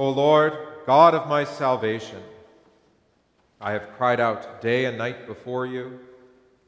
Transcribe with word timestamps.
O 0.00 0.08
Lord, 0.08 0.56
God 0.86 1.14
of 1.14 1.28
my 1.28 1.44
salvation, 1.44 2.22
I 3.60 3.72
have 3.72 3.90
cried 3.98 4.18
out 4.18 4.62
day 4.62 4.86
and 4.86 4.96
night 4.96 5.26
before 5.26 5.66
you. 5.66 6.00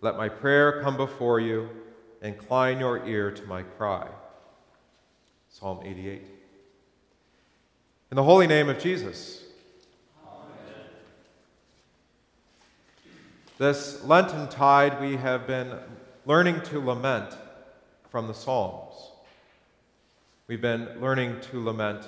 Let 0.02 0.18
my 0.18 0.28
prayer 0.28 0.82
come 0.82 0.98
before 0.98 1.40
you. 1.40 1.70
Incline 2.20 2.78
your 2.78 3.06
ear 3.06 3.30
to 3.30 3.42
my 3.46 3.62
cry. 3.62 4.06
Psalm 5.48 5.80
88. 5.82 6.20
In 8.10 8.16
the 8.16 8.22
holy 8.22 8.46
name 8.46 8.68
of 8.68 8.78
Jesus. 8.78 9.42
Amen. 10.26 10.84
This 13.56 14.04
Lenten 14.04 14.46
tide, 14.48 15.00
we 15.00 15.16
have 15.16 15.46
been 15.46 15.78
learning 16.26 16.60
to 16.64 16.80
lament 16.80 17.34
from 18.10 18.26
the 18.26 18.34
Psalms. 18.34 18.94
We've 20.48 20.60
been 20.60 21.00
learning 21.00 21.40
to 21.50 21.64
lament 21.64 22.06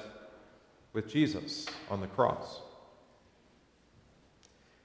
with 0.94 1.08
Jesus 1.08 1.66
on 1.90 2.00
the 2.00 2.07
cross. 2.07 2.62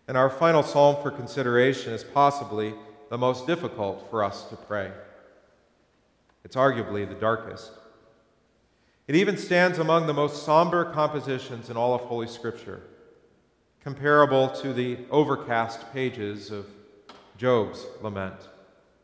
And 0.08 0.18
our 0.18 0.30
final 0.30 0.64
psalm 0.64 1.02
for 1.02 1.12
consideration 1.12 1.94
is 1.94 2.04
possibly 2.04 2.74
the 3.10 3.18
most 3.18 3.48
difficult 3.48 4.10
for 4.10 4.24
us 4.24 4.44
to 4.46 4.56
pray. 4.56 4.92
It's 6.44 6.56
arguably 6.56 7.08
the 7.08 7.16
darkest. 7.16 7.72
It 9.08 9.16
even 9.16 9.38
stands 9.38 9.78
among 9.78 10.08
the 10.08 10.14
most 10.14 10.44
somber 10.44 10.92
compositions 10.92 11.70
in 11.70 11.78
all 11.78 11.94
of 11.94 12.02
Holy 12.02 12.28
Scripture, 12.28 12.82
comparable 13.84 14.50
to 14.50 14.74
the 14.74 14.98
overcast 15.12 15.94
pages 15.94 16.50
of 16.52 16.66
Job's 17.38 17.86
lament 18.02 18.36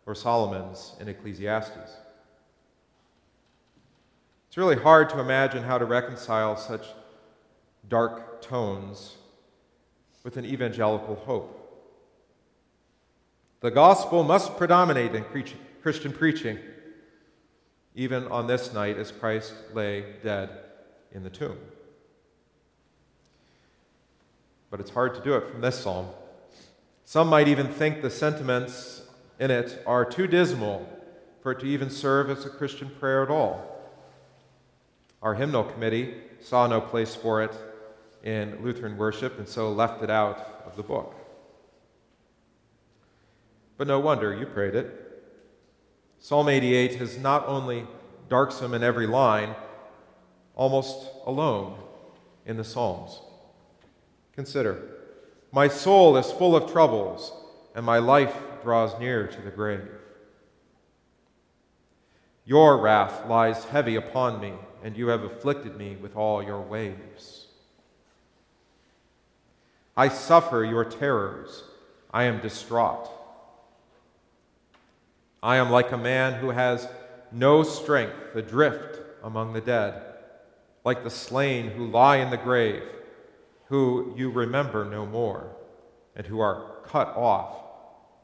or 0.06 0.16
Solomon's 0.16 0.94
in 1.00 1.08
Ecclesiastes. 1.08 2.05
It's 4.56 4.58
really 4.58 4.82
hard 4.82 5.10
to 5.10 5.20
imagine 5.20 5.64
how 5.64 5.78
to 5.78 5.84
reconcile 5.84 6.56
such 6.56 6.88
dark 7.90 8.42
tones 8.42 9.18
with 10.24 10.38
an 10.38 10.46
evangelical 10.46 11.16
hope. 11.16 11.92
The 13.60 13.70
gospel 13.70 14.24
must 14.24 14.56
predominate 14.56 15.14
in 15.14 15.26
Christian 15.82 16.14
preaching, 16.14 16.58
even 17.96 18.28
on 18.28 18.48
this 18.48 18.74
night 18.74 18.96
as 18.96 19.12
Christ 19.12 19.54
lay 19.74 20.06
dead 20.24 20.52
in 21.12 21.24
the 21.24 21.30
tomb. 21.30 21.58
But 24.72 24.80
it's 24.80 24.92
hard 24.92 25.16
to 25.16 25.22
do 25.22 25.34
it 25.34 25.52
from 25.52 25.60
this 25.60 25.82
psalm. 25.82 26.08
Some 27.04 27.28
might 27.28 27.50
even 27.50 27.68
think 27.68 28.02
the 28.02 28.10
sentiments 28.10 29.02
in 29.38 29.52
it 29.52 29.84
are 29.86 30.06
too 30.06 30.28
dismal 30.28 30.88
for 31.42 31.52
it 31.52 31.60
to 31.60 31.66
even 31.66 31.90
serve 31.90 32.30
as 32.30 32.46
a 32.46 32.50
Christian 32.50 32.90
prayer 33.02 33.22
at 33.22 33.30
all. 33.30 33.75
Our 35.26 35.34
hymnal 35.34 35.64
committee 35.64 36.14
saw 36.40 36.68
no 36.68 36.80
place 36.80 37.16
for 37.16 37.42
it 37.42 37.52
in 38.24 38.64
Lutheran 38.64 38.96
worship 38.96 39.40
and 39.40 39.50
so 39.50 39.72
left 39.72 40.04
it 40.04 40.12
out 40.12 40.62
of 40.68 40.76
the 40.76 40.84
book. 40.84 41.16
But 43.76 43.88
no 43.88 44.00
wonder 44.00 44.36
you 44.36 44.46
prayed 44.46 44.76
it. 44.76 45.24
Psalm 46.20 46.48
88 46.48 47.02
is 47.02 47.18
not 47.18 47.48
only 47.48 47.88
darksome 48.30 48.76
in 48.76 48.84
every 48.84 49.08
line, 49.08 49.56
almost 50.54 51.10
alone 51.26 51.80
in 52.46 52.58
the 52.58 52.64
Psalms. 52.64 53.20
Consider 54.36 54.80
My 55.52 55.68
soul 55.68 56.18
is 56.18 56.32
full 56.32 56.56
of 56.56 56.72
troubles, 56.72 57.34
and 57.74 57.84
my 57.84 57.98
life 57.98 58.36
draws 58.62 59.00
near 59.00 59.26
to 59.26 59.42
the 59.42 59.50
grave. 59.50 59.90
Your 62.46 62.78
wrath 62.78 63.28
lies 63.28 63.64
heavy 63.66 63.96
upon 63.96 64.40
me, 64.40 64.54
and 64.86 64.96
you 64.96 65.08
have 65.08 65.24
afflicted 65.24 65.76
me 65.76 65.96
with 65.96 66.16
all 66.16 66.44
your 66.44 66.62
waves. 66.62 67.48
I 69.98 70.10
suffer 70.10 70.64
your 70.64 70.86
terrors. 70.86 71.64
I 72.14 72.26
am 72.26 72.40
distraught. 72.40 73.10
I 75.42 75.56
am 75.56 75.72
like 75.72 75.92
a 75.92 75.98
man 75.98 76.40
who 76.40 76.52
has 76.52 76.88
no 77.32 77.64
strength, 77.64 78.36
adrift 78.36 79.00
among 79.24 79.54
the 79.54 79.62
dead, 79.62 80.04
like 80.84 81.04
the 81.04 81.10
slain 81.10 81.72
who 81.72 81.88
lie 81.88 82.18
in 82.18 82.30
the 82.30 82.38
grave, 82.38 82.84
who 83.70 84.14
you 84.16 84.30
remember 84.30 84.86
no 84.86 85.04
more, 85.04 85.48
and 86.16 86.28
who 86.28 86.40
are 86.40 86.76
cut 86.84 87.08
off 87.08 87.56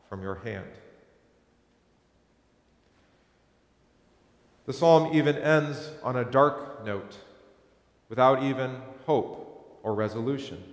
from 0.08 0.22
your 0.22 0.35
hand. 0.35 0.69
The 4.66 4.73
psalm 4.73 5.16
even 5.16 5.38
ends 5.38 5.91
on 6.03 6.16
a 6.16 6.23
dark 6.23 6.85
note, 6.85 7.17
without 8.09 8.44
even 8.44 8.77
hope 9.05 9.79
or 9.83 9.94
resolution. 9.94 10.63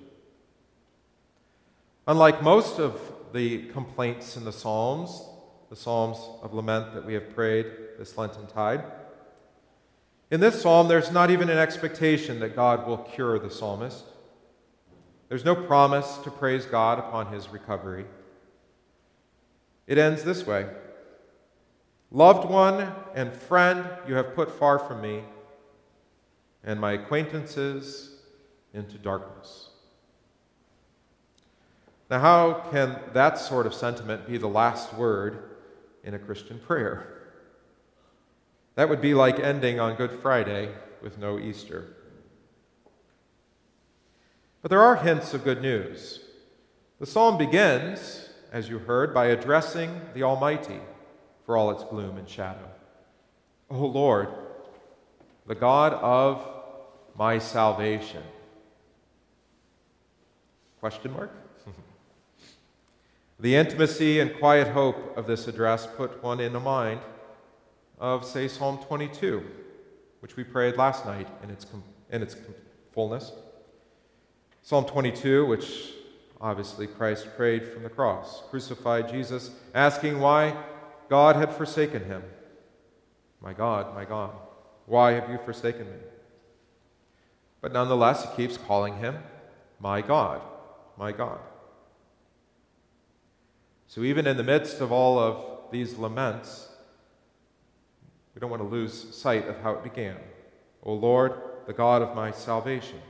Unlike 2.07 2.43
most 2.43 2.79
of 2.79 3.01
the 3.33 3.67
complaints 3.69 4.37
in 4.37 4.45
the 4.45 4.53
Psalms, 4.53 5.23
the 5.69 5.77
Psalms 5.77 6.19
of 6.43 6.55
lament 6.55 6.95
that 6.95 7.05
we 7.05 7.15
have 7.15 7.35
prayed 7.35 7.67
this 7.99 8.17
Lenten 8.17 8.47
tide, 8.47 8.85
in 10.31 10.41
this 10.41 10.61
psalm, 10.61 10.89
there's 10.89 11.11
not 11.11 11.31
even 11.31 11.49
an 11.49 11.57
expectation 11.57 12.41
that 12.41 12.55
God 12.55 12.87
will 12.87 12.99
cure 12.99 13.39
the 13.39 13.51
psalmist. 13.51 14.05
There's 15.29 15.45
no 15.45 15.55
promise 15.55 16.19
to 16.19 16.31
praise 16.31 16.67
God 16.67 16.99
upon 16.99 17.33
his 17.33 17.49
recovery. 17.49 18.05
It 19.87 19.97
ends 19.97 20.25
this 20.25 20.47
way 20.47 20.67
Loved 22.11 22.49
one 22.49 22.95
and 23.15 23.33
friend, 23.33 23.87
you 24.07 24.15
have 24.15 24.35
put 24.35 24.51
far 24.51 24.79
from 24.79 25.03
me, 25.03 25.25
and 26.65 26.81
my 26.81 26.93
acquaintances 26.93 28.17
into 28.73 28.97
darkness. 28.97 29.69
Now, 32.11 32.21
how 32.21 32.53
can 32.71 32.99
that 33.13 33.39
sort 33.39 33.67
of 33.67 33.75
sentiment 33.75 34.27
be 34.27 34.39
the 34.39 34.49
last 34.49 34.95
word 34.95 35.51
in 36.03 36.15
a 36.15 36.19
Christian 36.19 36.59
prayer? 36.59 37.15
That 38.77 38.89
would 38.89 39.03
be 39.03 39.13
like 39.13 39.39
ending 39.39 39.79
on 39.79 39.97
Good 39.97 40.13
Friday 40.23 40.71
with 41.03 41.19
no 41.19 41.39
Easter. 41.39 41.95
But 44.63 44.71
there 44.71 44.83
are 44.83 44.97
hints 44.97 45.35
of 45.35 45.45
good 45.45 45.61
news. 45.61 46.21
The 46.99 47.07
psalm 47.07 47.37
begins, 47.37 48.31
as 48.51 48.71
you 48.71 48.79
heard, 48.79 49.13
by 49.13 49.27
addressing 49.27 50.01
the 50.15 50.23
Almighty 50.23 50.81
for 51.49 51.57
all 51.57 51.71
its 51.71 51.83
gloom 51.85 52.19
and 52.19 52.29
shadow. 52.29 52.69
O 53.71 53.79
Lord, 53.87 54.29
the 55.47 55.55
God 55.55 55.95
of 55.95 56.47
my 57.17 57.39
salvation. 57.39 58.23
Question 60.79 61.13
mark? 61.13 61.33
The 63.41 63.55
intimacy 63.55 64.21
and 64.21 64.39
quiet 64.39 64.69
hope 64.69 65.17
of 65.17 65.27
this 65.27 65.49
address 65.49 65.87
put 65.87 66.23
one 66.23 66.39
in 66.39 66.53
the 66.53 66.61
mind 66.61 67.01
of, 67.99 68.27
say, 68.27 68.47
Psalm 68.47 68.79
22, 68.87 69.43
which 70.21 70.37
we 70.37 70.45
prayed 70.45 70.77
last 70.77 71.07
night 71.07 71.29
in 71.43 71.49
its, 71.49 71.65
in 72.11 72.21
its 72.21 72.37
fullness. 72.93 73.33
Psalm 74.63 74.85
22, 74.85 75.47
which 75.47 75.93
obviously 76.43 76.87
Christ 76.87 77.29
prayed 77.39 77.67
from 77.67 77.85
the 77.85 77.89
cross, 77.89 78.43
crucified 78.51 79.09
Jesus, 79.09 79.53
asking 79.73 80.19
why 80.21 80.55
God 81.09 81.37
had 81.37 81.53
forsaken 81.53 82.05
him. 82.05 82.23
My 83.41 83.53
God, 83.53 83.95
my 83.95 84.05
God, 84.05 84.33
why 84.87 85.13
have 85.13 85.31
you 85.31 85.39
forsaken 85.45 85.87
me? 85.87 85.99
But 87.61 87.73
nonetheless, 87.73 88.25
he 88.25 88.37
keeps 88.37 88.57
calling 88.57 88.99
him 88.99 89.19
my 89.81 90.03
God, 90.03 90.43
my 90.97 91.13
God. 91.13 91.39
So, 93.87 94.03
even 94.03 94.27
in 94.27 94.37
the 94.37 94.43
midst 94.43 94.81
of 94.81 94.93
all 94.93 95.19
of 95.19 95.71
these 95.71 95.97
laments, 95.97 96.69
we 98.35 98.41
don't 98.41 98.51
want 98.51 98.63
to 98.63 98.69
lose 98.69 99.15
sight 99.17 99.49
of 99.49 99.61
how 99.61 99.73
it 99.73 99.85
began. 99.85 100.17
O 100.83 100.93
Lord, 100.93 101.33
the 101.67 101.73
God 101.73 102.03
of 102.03 102.15
my 102.15 102.31
salvation. 102.31 103.01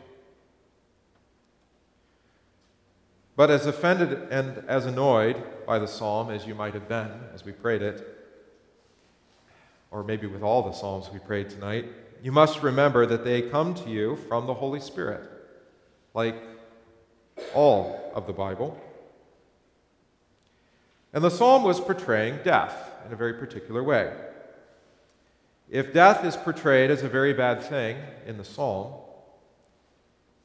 But 3.39 3.53
as 3.53 3.67
offended 3.67 4.27
and 4.33 4.65
as 4.67 4.85
annoyed 4.85 5.41
by 5.65 5.79
the 5.79 5.87
psalm 5.87 6.29
as 6.29 6.45
you 6.45 6.57
might 6.57 6.75
have 6.75 6.89
been 6.89 7.09
as 7.33 7.45
we 7.45 7.53
prayed 7.53 7.83
it, 7.83 8.05
or 9.93 10.03
maybe 10.03 10.27
with 10.27 10.43
all 10.43 10.61
the 10.63 10.73
psalms 10.73 11.09
we 11.13 11.21
prayed 11.21 11.49
tonight, 11.49 11.85
you 12.21 12.33
must 12.33 12.65
remember 12.65 13.07
that 13.07 13.23
they 13.25 13.43
come 13.43 13.75
to 13.75 13.89
you 13.89 14.17
from 14.29 14.49
the 14.49 14.55
Holy 14.55 14.81
Spirit, 14.81 15.23
like 16.15 16.35
all 17.55 18.11
of 18.13 18.27
the 18.27 18.33
Bible. 18.33 18.77
And 21.13 21.23
the 21.23 21.31
psalm 21.31 21.63
was 21.63 21.79
portraying 21.79 22.41
death 22.43 22.91
in 23.07 23.13
a 23.13 23.17
very 23.17 23.35
particular 23.35 23.85
way. 23.85 24.17
If 25.71 25.95
death 25.95 26.25
is 26.25 26.37
portrayed 26.37 26.91
as 26.91 27.05
a 27.05 27.09
very 27.09 27.35
bad 27.35 27.63
thing 27.63 27.99
in 28.27 28.37
the 28.37 28.45
psalm, 28.45 28.95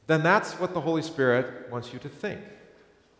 then 0.06 0.22
that's 0.22 0.52
what 0.60 0.74
the 0.74 0.80
Holy 0.82 1.02
Spirit 1.02 1.68
wants 1.72 1.92
you 1.92 1.98
to 1.98 2.08
think. 2.08 2.40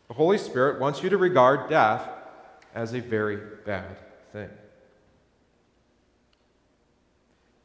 The 0.08 0.14
Holy 0.14 0.38
Spirit 0.38 0.80
wants 0.80 1.02
you 1.02 1.10
to 1.10 1.16
regard 1.16 1.70
death 1.70 2.08
as 2.74 2.92
a 2.92 3.00
very 3.00 3.38
bad 3.64 3.96
thing. 4.32 4.50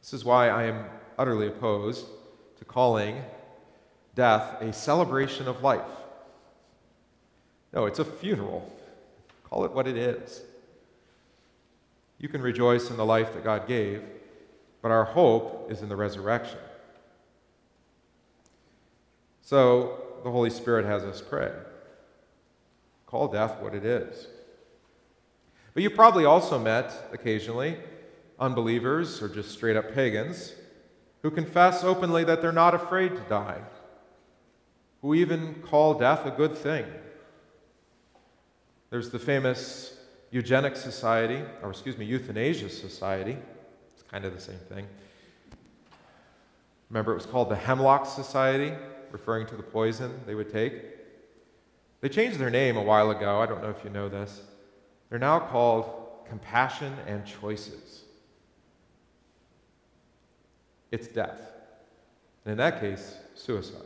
This 0.02 0.14
is 0.14 0.24
why 0.24 0.50
I 0.50 0.64
am 0.64 0.86
utterly 1.18 1.48
opposed 1.48 2.06
to 2.58 2.66
calling 2.66 3.22
death 4.16 4.62
a 4.62 4.72
celebration 4.72 5.48
of 5.48 5.62
life. 5.62 5.82
No, 7.74 7.86
it's 7.86 8.00
a 8.00 8.06
funeral. 8.06 8.72
Call 9.44 9.66
it 9.66 9.72
what 9.72 9.88
it 9.88 9.98
is. 9.98 10.42
You 12.18 12.30
can 12.30 12.42
rejoice 12.42 12.90
in 12.90 12.98
the 12.98 13.06
life 13.06 13.34
that 13.34 13.44
God 13.44 13.68
gave, 13.68 14.04
but 14.82 14.92
our 14.92 15.06
hope 15.06 15.72
is 15.72 15.82
in 15.82 15.90
the 15.90 15.96
resurrection. 15.96 16.60
So 19.42 20.04
the 20.24 20.32
Holy 20.32 20.50
Spirit 20.50 20.86
has 20.86 21.04
us 21.04 21.22
pray. 21.22 21.52
Call 23.10 23.28
death 23.28 23.60
what 23.60 23.74
it 23.74 23.84
is. 23.84 24.28
But 25.74 25.82
you've 25.82 25.96
probably 25.96 26.26
also 26.26 26.60
met 26.60 26.94
occasionally 27.12 27.78
unbelievers 28.40 29.20
or 29.22 29.28
just 29.28 29.50
straight 29.50 29.76
up 29.76 29.94
pagans 29.96 30.54
who 31.24 31.32
confess 31.32 31.84
openly 31.84 32.24
that 32.24 32.42
they're 32.42 32.52
not 32.52 32.76
afraid 32.76 33.16
to 33.16 33.22
die, 33.22 33.62
who 35.02 35.16
even 35.16 35.56
call 35.66 35.96
death 35.96 36.26
a 36.26 36.32
good 36.32 36.56
thing. 36.56 36.86
There's 38.92 39.10
the 39.10 39.20
famous 39.20 39.98
Eugenics 40.30 40.80
Society, 40.80 41.42
or 41.64 41.72
excuse 41.72 41.98
me, 41.98 42.06
Euthanasia 42.06 42.70
Society. 42.70 43.38
It's 43.94 44.04
kind 44.04 44.24
of 44.24 44.36
the 44.36 44.42
same 44.42 44.60
thing. 44.70 44.86
Remember, 46.90 47.12
it 47.12 47.16
was 47.16 47.26
called 47.26 47.50
the 47.50 47.56
Hemlock 47.56 48.06
Society, 48.06 48.74
referring 49.12 49.48
to 49.48 49.56
the 49.56 49.64
poison 49.64 50.20
they 50.28 50.36
would 50.36 50.52
take. 50.52 50.99
They 52.02 52.10
changed 52.10 52.40
their 52.40 52.50
name 52.50 52.78
a 52.78 52.82
while 52.82 53.12
ago. 53.12 53.42
I 53.42 53.46
don't 53.46 53.62
know 53.62 53.70
if 53.70 53.84
you 53.84 53.90
know 53.90 54.08
this. 54.08 54.42
They're 55.10 55.20
now 55.20 55.40
called 55.40 56.26
Compassion 56.28 56.94
and 57.08 57.26
Choices. 57.26 58.04
It's 60.92 61.08
death. 61.08 61.42
And 62.46 62.54
in 62.54 62.58
that 62.58 62.80
case, 62.80 63.16
suicide. 63.36 63.82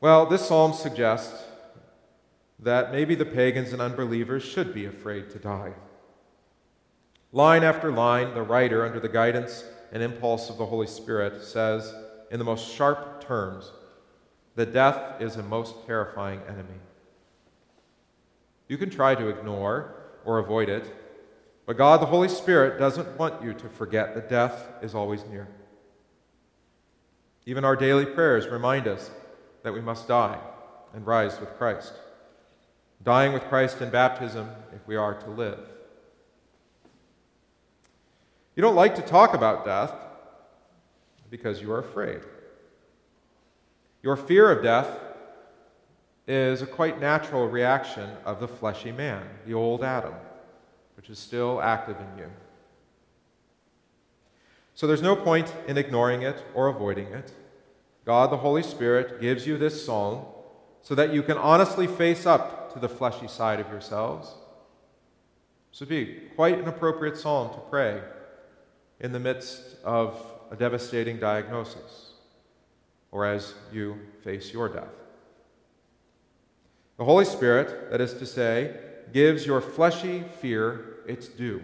Well, 0.00 0.26
this 0.26 0.46
psalm 0.46 0.72
suggests 0.72 1.44
that 2.58 2.92
maybe 2.92 3.14
the 3.14 3.24
pagans 3.24 3.72
and 3.72 3.80
unbelievers 3.80 4.42
should 4.42 4.74
be 4.74 4.84
afraid 4.84 5.30
to 5.30 5.38
die. 5.38 5.72
Line 7.32 7.64
after 7.64 7.90
line, 7.90 8.34
the 8.34 8.42
writer, 8.42 8.84
under 8.84 9.00
the 9.00 9.08
guidance 9.08 9.64
and 9.92 10.02
impulse 10.02 10.48
of 10.48 10.58
the 10.58 10.66
Holy 10.66 10.86
Spirit, 10.86 11.42
says 11.42 11.94
in 12.30 12.38
the 12.38 12.44
most 12.44 12.72
sharp 12.72 13.26
terms 13.26 13.72
that 14.56 14.72
death 14.72 15.20
is 15.20 15.36
a 15.36 15.42
most 15.42 15.86
terrifying 15.86 16.40
enemy. 16.48 16.80
You 18.68 18.76
can 18.76 18.90
try 18.90 19.14
to 19.14 19.28
ignore 19.28 19.94
or 20.24 20.38
avoid 20.38 20.68
it, 20.68 20.92
but 21.66 21.76
God, 21.76 22.00
the 22.00 22.06
Holy 22.06 22.28
Spirit, 22.28 22.78
doesn't 22.78 23.18
want 23.18 23.42
you 23.42 23.54
to 23.54 23.68
forget 23.68 24.14
that 24.14 24.28
death 24.28 24.68
is 24.82 24.94
always 24.94 25.24
near. 25.26 25.48
Even 27.44 27.64
our 27.64 27.76
daily 27.76 28.06
prayers 28.06 28.48
remind 28.48 28.88
us 28.88 29.10
that 29.62 29.72
we 29.72 29.80
must 29.80 30.08
die 30.08 30.38
and 30.92 31.06
rise 31.06 31.38
with 31.38 31.56
Christ 31.56 31.92
dying 33.02 33.32
with 33.32 33.44
Christ 33.44 33.80
in 33.80 33.90
baptism 33.90 34.50
if 34.74 34.86
we 34.86 34.96
are 34.96 35.14
to 35.14 35.30
live. 35.30 35.60
You 38.54 38.62
don't 38.62 38.74
like 38.74 38.94
to 38.96 39.02
talk 39.02 39.34
about 39.34 39.64
death 39.64 39.92
because 41.30 41.60
you 41.60 41.70
are 41.72 41.78
afraid. 41.78 42.20
Your 44.06 44.14
fear 44.14 44.52
of 44.52 44.62
death 44.62 45.00
is 46.28 46.62
a 46.62 46.66
quite 46.66 47.00
natural 47.00 47.48
reaction 47.48 48.08
of 48.24 48.38
the 48.38 48.46
fleshy 48.46 48.92
man, 48.92 49.28
the 49.44 49.52
old 49.52 49.82
Adam, 49.82 50.14
which 50.96 51.10
is 51.10 51.18
still 51.18 51.60
active 51.60 51.96
in 51.96 52.18
you. 52.18 52.30
So 54.76 54.86
there's 54.86 55.02
no 55.02 55.16
point 55.16 55.52
in 55.66 55.76
ignoring 55.76 56.22
it 56.22 56.44
or 56.54 56.68
avoiding 56.68 57.08
it. 57.08 57.32
God, 58.04 58.30
the 58.30 58.36
Holy 58.36 58.62
Spirit, 58.62 59.20
gives 59.20 59.44
you 59.44 59.58
this 59.58 59.84
psalm 59.84 60.24
so 60.82 60.94
that 60.94 61.12
you 61.12 61.24
can 61.24 61.36
honestly 61.36 61.88
face 61.88 62.26
up 62.26 62.72
to 62.74 62.78
the 62.78 62.88
fleshy 62.88 63.26
side 63.26 63.58
of 63.58 63.68
yourselves. 63.70 64.34
This 65.72 65.80
would 65.80 65.88
be 65.88 66.28
quite 66.36 66.60
an 66.60 66.68
appropriate 66.68 67.16
psalm 67.16 67.52
to 67.54 67.60
pray 67.68 68.02
in 69.00 69.10
the 69.10 69.18
midst 69.18 69.62
of 69.82 70.16
a 70.52 70.54
devastating 70.54 71.18
diagnosis 71.18 72.12
or 73.16 73.24
as 73.24 73.54
you 73.72 73.98
face 74.22 74.52
your 74.52 74.68
death. 74.68 74.92
The 76.98 77.04
Holy 77.06 77.24
Spirit, 77.24 77.90
that 77.90 77.98
is 77.98 78.12
to 78.12 78.26
say, 78.26 78.76
gives 79.10 79.46
your 79.46 79.62
fleshy 79.62 80.24
fear 80.38 80.98
its 81.08 81.26
due. 81.26 81.62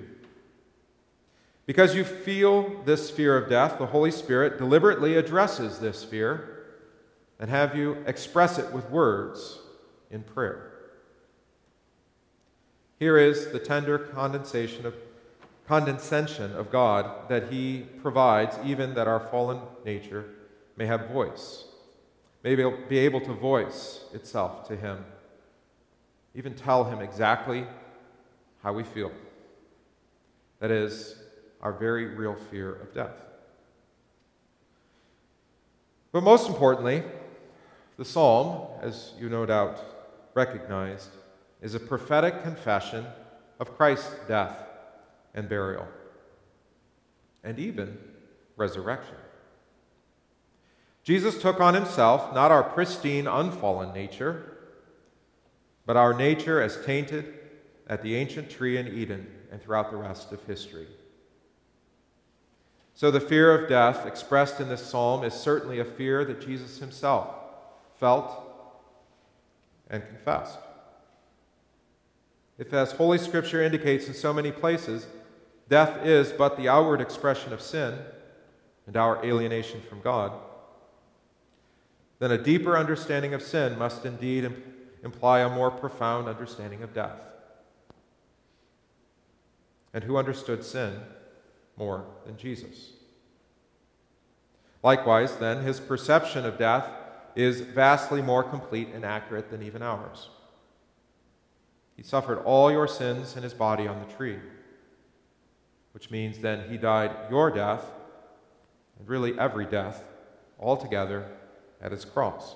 Because 1.66 1.94
you 1.94 2.04
feel 2.04 2.82
this 2.84 3.10
fear 3.10 3.36
of 3.36 3.50
death, 3.50 3.76
the 3.78 3.84
Holy 3.84 4.10
Spirit 4.10 4.56
deliberately 4.56 5.14
addresses 5.14 5.78
this 5.78 6.02
fear 6.02 6.64
and 7.38 7.50
have 7.50 7.76
you 7.76 8.02
express 8.06 8.58
it 8.58 8.72
with 8.72 8.88
words 8.88 9.58
in 10.10 10.22
prayer. 10.22 10.72
Here 12.98 13.18
is 13.18 13.52
the 13.52 13.58
tender 13.58 13.98
condensation 13.98 14.86
of, 14.86 14.94
condescension 15.68 16.56
of 16.56 16.72
God 16.72 17.28
that 17.28 17.52
He 17.52 17.84
provides, 18.00 18.56
even 18.64 18.94
that 18.94 19.06
our 19.06 19.20
fallen 19.20 19.60
nature 19.84 20.24
may 20.76 20.86
have 20.86 21.08
voice, 21.08 21.64
may 22.42 22.54
be 22.54 22.98
able 22.98 23.20
to 23.20 23.32
voice 23.32 24.00
itself 24.12 24.66
to 24.68 24.76
Him, 24.76 25.04
even 26.34 26.54
tell 26.54 26.84
Him 26.84 27.00
exactly 27.00 27.66
how 28.62 28.72
we 28.72 28.84
feel. 28.84 29.12
That 30.60 30.70
is, 30.70 31.16
our 31.60 31.72
very 31.72 32.06
real 32.06 32.34
fear 32.50 32.74
of 32.74 32.92
death. 32.92 33.14
But 36.10 36.22
most 36.22 36.48
importantly, 36.48 37.02
the 37.96 38.04
psalm, 38.04 38.66
as 38.80 39.12
you 39.18 39.28
no 39.28 39.46
doubt 39.46 39.78
recognized, 40.34 41.10
is 41.60 41.74
a 41.74 41.80
prophetic 41.80 42.42
confession 42.42 43.06
of 43.60 43.76
Christ's 43.76 44.14
death 44.26 44.56
and 45.34 45.48
burial, 45.48 45.86
and 47.44 47.58
even 47.58 47.96
resurrection. 48.56 49.16
Jesus 51.02 51.40
took 51.40 51.60
on 51.60 51.74
himself 51.74 52.32
not 52.34 52.50
our 52.50 52.62
pristine, 52.62 53.26
unfallen 53.26 53.92
nature, 53.92 54.56
but 55.84 55.96
our 55.96 56.14
nature 56.14 56.60
as 56.60 56.84
tainted 56.84 57.34
at 57.88 58.02
the 58.02 58.14
ancient 58.14 58.50
tree 58.50 58.76
in 58.76 58.86
Eden 58.86 59.26
and 59.50 59.60
throughout 59.60 59.90
the 59.90 59.96
rest 59.96 60.32
of 60.32 60.42
history. 60.44 60.86
So, 62.94 63.10
the 63.10 63.20
fear 63.20 63.52
of 63.52 63.68
death 63.68 64.06
expressed 64.06 64.60
in 64.60 64.68
this 64.68 64.84
psalm 64.84 65.24
is 65.24 65.34
certainly 65.34 65.80
a 65.80 65.84
fear 65.84 66.24
that 66.24 66.40
Jesus 66.40 66.78
himself 66.78 67.28
felt 67.98 68.30
and 69.90 70.06
confessed. 70.06 70.58
If, 72.58 72.72
as 72.72 72.92
Holy 72.92 73.18
Scripture 73.18 73.62
indicates 73.62 74.06
in 74.06 74.14
so 74.14 74.32
many 74.32 74.52
places, 74.52 75.06
death 75.68 76.04
is 76.04 76.32
but 76.32 76.56
the 76.56 76.68
outward 76.68 77.00
expression 77.00 77.52
of 77.52 77.60
sin 77.60 77.98
and 78.86 78.96
our 78.96 79.24
alienation 79.24 79.80
from 79.80 80.00
God, 80.00 80.32
then 82.22 82.30
a 82.30 82.38
deeper 82.38 82.78
understanding 82.78 83.34
of 83.34 83.42
sin 83.42 83.76
must 83.76 84.06
indeed 84.06 84.48
imply 85.02 85.40
a 85.40 85.48
more 85.48 85.72
profound 85.72 86.28
understanding 86.28 86.84
of 86.84 86.94
death. 86.94 87.18
And 89.92 90.04
who 90.04 90.16
understood 90.16 90.62
sin 90.62 91.00
more 91.76 92.04
than 92.24 92.36
Jesus? 92.36 92.92
Likewise, 94.84 95.38
then, 95.38 95.64
his 95.64 95.80
perception 95.80 96.46
of 96.46 96.58
death 96.58 96.88
is 97.34 97.60
vastly 97.60 98.22
more 98.22 98.44
complete 98.44 98.90
and 98.94 99.04
accurate 99.04 99.50
than 99.50 99.64
even 99.64 99.82
ours. 99.82 100.28
He 101.96 102.04
suffered 102.04 102.38
all 102.44 102.70
your 102.70 102.86
sins 102.86 103.36
in 103.36 103.42
his 103.42 103.52
body 103.52 103.88
on 103.88 103.98
the 103.98 104.14
tree, 104.14 104.38
which 105.90 106.12
means 106.12 106.38
then 106.38 106.70
he 106.70 106.76
died 106.76 107.10
your 107.28 107.50
death, 107.50 107.84
and 108.96 109.08
really 109.08 109.36
every 109.40 109.66
death, 109.66 110.04
altogether 110.60 111.26
at 111.82 111.92
his 111.92 112.04
cross. 112.04 112.54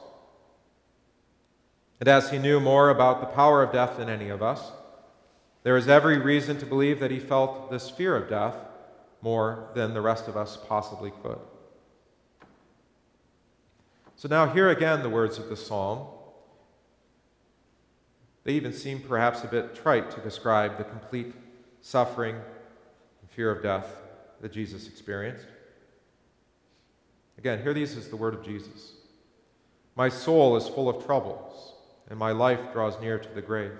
And 1.99 2.09
as 2.09 2.31
he 2.31 2.39
knew 2.39 2.61
more 2.61 2.91
about 2.91 3.21
the 3.21 3.27
power 3.27 3.63
of 3.63 3.73
death 3.73 3.97
than 3.97 4.09
any 4.09 4.29
of 4.29 4.43
us, 4.43 4.71
there 5.63 5.77
is 5.77 5.89
every 5.89 6.19
reason 6.19 6.59
to 6.59 6.67
believe 6.67 7.01
that 7.01 7.11
he 7.11 7.19
felt 7.19 7.71
this 7.71 7.91
fear 7.91 8.15
of 8.15 8.29
death 8.29 8.55
more 9.23 9.71
than 9.75 9.95
the 9.95 10.01
rest 10.01 10.29
of 10.29 10.37
us 10.37 10.57
possibly 10.57 11.11
could. 11.23 11.39
So 14.15 14.29
now, 14.29 14.47
hear 14.47 14.71
again 14.71 15.03
the 15.03 15.11
words 15.11 15.39
of 15.39 15.49
the 15.49 15.57
psalm 15.57 16.07
they 18.47 18.53
even 18.53 18.73
seem 18.73 19.01
perhaps 19.01 19.43
a 19.43 19.49
bit 19.49 19.75
trite 19.75 20.09
to 20.13 20.21
describe 20.21 20.79
the 20.79 20.85
complete 20.85 21.35
suffering 21.81 22.37
and 22.37 23.29
fear 23.29 23.51
of 23.51 23.61
death 23.61 23.93
that 24.41 24.53
Jesus 24.53 24.87
experienced. 24.87 25.47
Again, 27.39 27.61
hear 27.61 27.75
these 27.75 27.97
as 27.97 28.09
the 28.09 28.15
word 28.15 28.35
of 28.35 28.45
Jesus 28.45 28.93
My 29.97 30.11
soul 30.11 30.57
is 30.57 30.69
full 30.69 30.91
of 30.91 31.07
troubles, 31.07 31.73
and 32.11 32.19
my 32.19 32.31
life 32.31 32.61
draws 32.75 33.01
near 33.01 33.19
to 33.19 33.29
the 33.31 33.41
grave. 33.41 33.73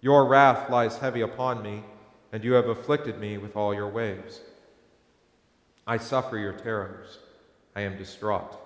Your 0.00 0.24
wrath 0.24 0.70
lies 0.70 0.96
heavy 0.96 1.20
upon 1.20 1.62
me, 1.62 1.84
and 2.32 2.42
you 2.42 2.54
have 2.54 2.68
afflicted 2.68 3.20
me 3.20 3.36
with 3.36 3.56
all 3.56 3.74
your 3.74 3.90
waves. 3.90 4.40
I 5.86 5.98
suffer 5.98 6.38
your 6.38 6.54
terrors, 6.54 7.18
I 7.76 7.82
am 7.82 7.98
distraught. 7.98 8.58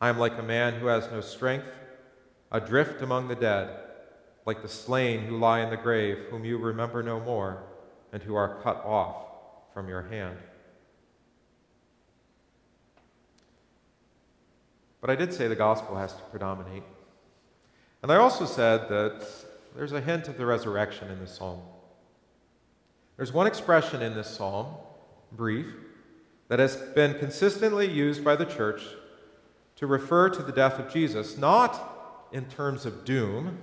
I 0.00 0.10
am 0.10 0.18
like 0.18 0.38
a 0.38 0.44
man 0.44 0.74
who 0.74 0.86
has 0.86 1.10
no 1.10 1.22
strength, 1.22 1.72
adrift 2.52 3.02
among 3.02 3.26
the 3.26 3.34
dead, 3.34 3.68
like 4.46 4.62
the 4.62 4.68
slain 4.68 5.22
who 5.26 5.38
lie 5.38 5.60
in 5.60 5.70
the 5.70 5.76
grave, 5.76 6.26
whom 6.30 6.44
you 6.44 6.56
remember 6.56 7.02
no 7.02 7.18
more, 7.18 7.64
and 8.12 8.22
who 8.22 8.36
are 8.36 8.62
cut 8.62 8.76
off 8.84 9.16
from 9.74 9.88
your 9.88 10.02
hand. 10.02 10.38
But 15.00 15.10
I 15.10 15.16
did 15.16 15.32
say 15.32 15.48
the 15.48 15.54
gospel 15.54 15.96
has 15.96 16.12
to 16.14 16.22
predominate. 16.22 16.82
And 18.02 18.12
I 18.12 18.16
also 18.16 18.46
said 18.46 18.88
that 18.88 19.26
there's 19.76 19.92
a 19.92 20.00
hint 20.00 20.28
of 20.28 20.36
the 20.36 20.46
resurrection 20.46 21.10
in 21.10 21.20
this 21.20 21.36
psalm. 21.36 21.60
There's 23.16 23.32
one 23.32 23.46
expression 23.46 24.02
in 24.02 24.14
this 24.14 24.28
psalm, 24.28 24.74
brief, 25.32 25.66
that 26.48 26.58
has 26.58 26.76
been 26.76 27.18
consistently 27.18 27.90
used 27.90 28.24
by 28.24 28.36
the 28.36 28.44
church 28.44 28.82
to 29.76 29.86
refer 29.86 30.28
to 30.30 30.42
the 30.42 30.52
death 30.52 30.78
of 30.78 30.92
Jesus, 30.92 31.36
not 31.36 32.28
in 32.32 32.46
terms 32.46 32.86
of 32.86 33.04
doom, 33.04 33.58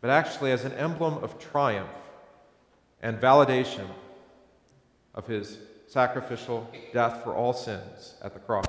but 0.00 0.10
actually 0.10 0.52
as 0.52 0.64
an 0.64 0.72
emblem 0.72 1.14
of 1.22 1.38
triumph 1.38 1.88
and 3.00 3.18
validation 3.18 3.86
of 5.14 5.26
his 5.26 5.58
sacrificial 5.86 6.70
death 6.92 7.22
for 7.22 7.34
all 7.34 7.52
sins 7.52 8.14
at 8.22 8.34
the 8.34 8.40
cross. 8.40 8.66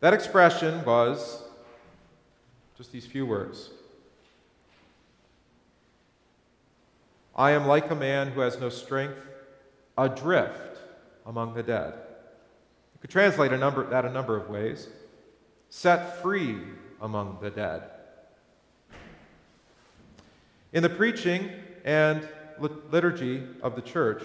That 0.00 0.14
expression 0.14 0.84
was 0.84 1.42
just 2.76 2.90
these 2.92 3.06
few 3.06 3.26
words 3.26 3.70
I 7.36 7.52
am 7.52 7.66
like 7.66 7.90
a 7.90 7.94
man 7.94 8.32
who 8.32 8.40
has 8.40 8.58
no 8.60 8.68
strength, 8.68 9.26
adrift 9.96 10.78
among 11.24 11.54
the 11.54 11.62
dead. 11.62 11.94
You 12.94 13.00
could 13.00 13.10
translate 13.10 13.52
a 13.52 13.56
number, 13.56 13.88
that 13.88 14.04
a 14.04 14.10
number 14.10 14.36
of 14.36 14.50
ways. 14.50 14.88
Set 15.70 16.20
free 16.20 16.58
among 17.00 17.38
the 17.40 17.50
dead. 17.50 17.84
In 20.72 20.82
the 20.82 20.90
preaching 20.90 21.50
and 21.84 22.28
liturgy 22.58 23.42
of 23.62 23.74
the 23.74 23.82
church, 23.82 24.22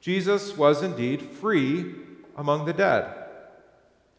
Jesus 0.00 0.56
was 0.56 0.82
indeed 0.82 1.22
free 1.22 1.94
among 2.36 2.64
the 2.64 2.72
dead, 2.72 3.19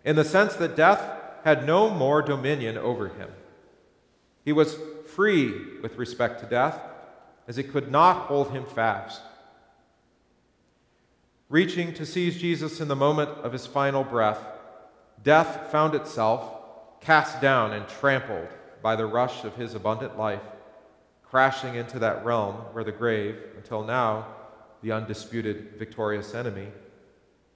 in 0.03 0.15
the 0.15 0.25
sense 0.25 0.55
that 0.55 0.75
death 0.75 1.01
had 1.43 1.65
no 1.65 1.89
more 1.89 2.21
dominion 2.21 2.77
over 2.77 3.09
him. 3.09 3.29
He 4.43 4.51
was 4.51 4.77
free 5.15 5.79
with 5.81 5.97
respect 5.97 6.39
to 6.39 6.45
death, 6.45 6.79
as 7.47 7.57
it 7.57 7.71
could 7.71 7.91
not 7.91 8.27
hold 8.27 8.51
him 8.51 8.65
fast. 8.65 9.21
Reaching 11.49 11.93
to 11.95 12.05
seize 12.05 12.39
Jesus 12.39 12.79
in 12.79 12.87
the 12.87 12.95
moment 12.95 13.29
of 13.43 13.51
his 13.51 13.67
final 13.67 14.03
breath, 14.03 14.39
death 15.21 15.69
found 15.71 15.93
itself 15.95 16.49
cast 17.01 17.41
down 17.41 17.73
and 17.73 17.87
trampled 17.87 18.47
by 18.81 18.95
the 18.95 19.05
rush 19.05 19.43
of 19.43 19.55
his 19.55 19.75
abundant 19.75 20.17
life, 20.17 20.41
crashing 21.23 21.75
into 21.75 21.99
that 21.99 22.23
realm 22.23 22.55
where 22.71 22.83
the 22.83 22.91
grave, 22.91 23.37
until 23.57 23.83
now 23.83 24.27
the 24.81 24.91
undisputed 24.91 25.75
victorious 25.77 26.33
enemy, 26.33 26.67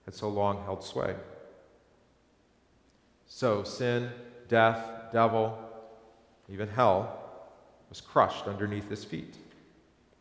had 0.05 0.13
so 0.13 0.29
long 0.29 0.63
held 0.63 0.83
sway. 0.83 1.15
So 3.27 3.63
sin, 3.63 4.12
death, 4.48 5.12
devil, 5.12 5.58
even 6.50 6.70
hell 6.70 7.22
was 7.89 8.01
crushed 8.01 8.48
underneath 8.48 8.89
his 8.89 9.03
feet. 9.03 9.36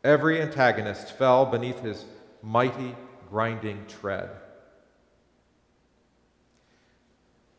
Every 0.03 0.41
antagonist 0.41 1.17
fell 1.17 1.47
beneath 1.47 1.81
his 1.81 2.05
mighty, 2.43 2.95
grinding 3.31 3.87
tread. 3.87 4.31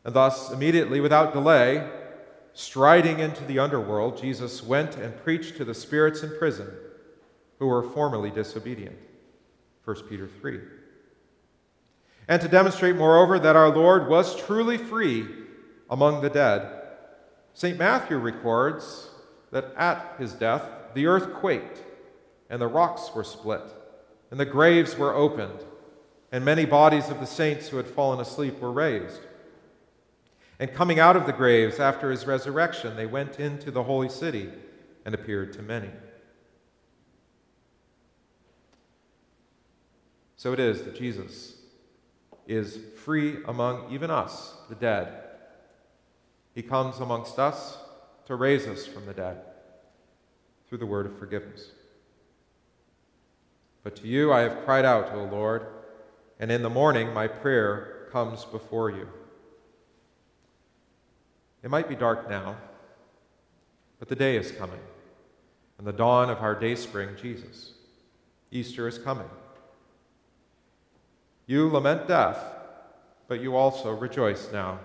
And 0.04 0.14
thus, 0.14 0.52
immediately, 0.52 1.00
without 1.00 1.32
delay, 1.32 1.88
striding 2.54 3.18
into 3.18 3.44
the 3.44 3.58
underworld, 3.58 4.16
Jesus 4.16 4.62
went 4.62 4.94
and 4.96 5.20
preached 5.22 5.56
to 5.56 5.64
the 5.64 5.74
spirits 5.74 6.22
in 6.22 6.38
prison 6.38 6.70
who 7.58 7.66
were 7.66 7.82
formerly 7.82 8.30
disobedient. 8.30 8.96
1 9.84 9.96
Peter 10.08 10.28
3. 10.40 10.60
And 12.28 12.42
to 12.42 12.48
demonstrate, 12.48 12.96
moreover, 12.96 13.38
that 13.38 13.56
our 13.56 13.68
Lord 13.68 14.08
was 14.08 14.40
truly 14.42 14.78
free 14.78 15.26
among 15.88 16.22
the 16.22 16.30
dead, 16.30 16.76
St. 17.54 17.78
Matthew 17.78 18.18
records 18.18 19.08
that 19.50 19.72
at 19.76 20.16
his 20.18 20.34
death 20.34 20.62
the 20.94 21.06
earth 21.06 21.32
quaked, 21.32 21.82
and 22.50 22.60
the 22.60 22.66
rocks 22.66 23.14
were 23.14 23.24
split, 23.24 23.62
and 24.30 24.38
the 24.38 24.44
graves 24.44 24.98
were 24.98 25.14
opened, 25.14 25.64
and 26.30 26.44
many 26.44 26.66
bodies 26.66 27.08
of 27.08 27.18
the 27.18 27.26
saints 27.26 27.68
who 27.68 27.78
had 27.78 27.86
fallen 27.86 28.20
asleep 28.20 28.60
were 28.60 28.72
raised. 28.72 29.20
And 30.58 30.74
coming 30.74 30.98
out 30.98 31.16
of 31.16 31.24
the 31.24 31.32
graves 31.32 31.78
after 31.78 32.10
his 32.10 32.26
resurrection, 32.26 32.96
they 32.96 33.06
went 33.06 33.40
into 33.40 33.70
the 33.70 33.84
holy 33.84 34.08
city 34.08 34.50
and 35.06 35.14
appeared 35.14 35.52
to 35.54 35.62
many. 35.62 35.90
So 40.36 40.52
it 40.52 40.60
is 40.60 40.82
that 40.82 40.94
Jesus 40.94 41.55
is 42.46 42.78
free 43.04 43.38
among 43.46 43.92
even 43.92 44.10
us, 44.10 44.54
the 44.68 44.74
dead. 44.74 45.22
He 46.54 46.62
comes 46.62 47.00
amongst 47.00 47.38
us 47.38 47.78
to 48.26 48.34
raise 48.34 48.66
us 48.66 48.86
from 48.86 49.06
the 49.06 49.14
dead 49.14 49.38
through 50.68 50.78
the 50.78 50.86
word 50.86 51.06
of 51.06 51.18
forgiveness. 51.18 51.70
But 53.82 53.96
to 53.96 54.08
you 54.08 54.32
I 54.32 54.40
have 54.40 54.64
cried 54.64 54.84
out, 54.84 55.12
O 55.12 55.24
Lord, 55.24 55.66
and 56.40 56.50
in 56.50 56.62
the 56.62 56.70
morning 56.70 57.12
my 57.12 57.28
prayer 57.28 58.08
comes 58.10 58.44
before 58.44 58.90
you. 58.90 59.08
It 61.62 61.70
might 61.70 61.88
be 61.88 61.94
dark 61.94 62.28
now, 62.28 62.56
but 63.98 64.08
the 64.08 64.16
day 64.16 64.36
is 64.36 64.52
coming, 64.52 64.80
and 65.78 65.86
the 65.86 65.92
dawn 65.92 66.30
of 66.30 66.38
our 66.38 66.54
day 66.54 66.74
spring, 66.74 67.10
Jesus. 67.20 67.72
Easter 68.50 68.86
is 68.86 68.98
coming. 68.98 69.28
You 71.46 71.68
lament 71.70 72.08
death, 72.08 72.38
but 73.28 73.40
you 73.40 73.56
also 73.56 73.92
rejoice 73.92 74.50
now 74.52 74.80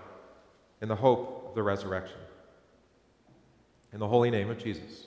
in 0.80 0.88
the 0.88 0.96
hope 0.96 1.46
of 1.48 1.54
the 1.54 1.62
resurrection. 1.62 2.18
In 3.92 3.98
the 3.98 4.08
holy 4.08 4.30
name 4.30 4.50
of 4.50 4.58
Jesus. 4.58 5.06